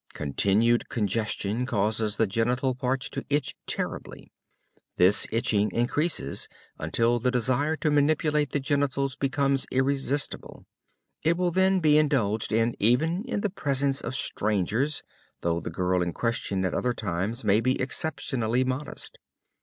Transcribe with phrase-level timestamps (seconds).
[0.15, 4.31] Continued congestion causes the genital parts to itch terribly.
[4.97, 10.65] This itching increases until the desire to manipulate the genitals becomes irresistible.
[11.21, 15.03] It will then be indulged in even in the presence of strangers,
[15.41, 19.19] though the girl in question at other times may be exceptionally modest.